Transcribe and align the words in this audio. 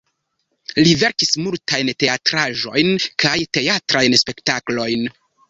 Li 0.85 0.93
verkis 1.01 1.37
multajn 1.47 1.91
teatraĵojn 2.05 2.91
kaj 3.25 3.35
teatrajn 3.59 4.19
spektaklojn. 4.25 5.09